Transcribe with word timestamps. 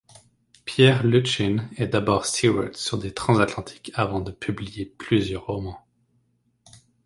Pierre 0.65 1.05
Luccin 1.05 1.69
est 1.77 1.85
d'abord 1.89 2.25
steward 2.25 2.75
sur 2.75 2.97
des 2.97 3.13
transatlantiques 3.13 3.91
avant 3.93 4.19
de 4.19 4.31
publier 4.31 4.87
plusieurs 4.87 5.45
romans. 5.45 5.85